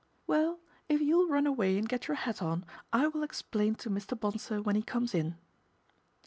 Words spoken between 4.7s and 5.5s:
he comes in."